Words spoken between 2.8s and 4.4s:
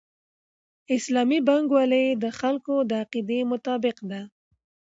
د عقیدې مطابق ده.